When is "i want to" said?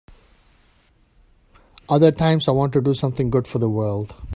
2.47-2.81